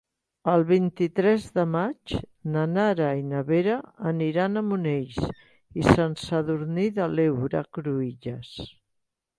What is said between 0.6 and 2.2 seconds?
vint-i-tres de maig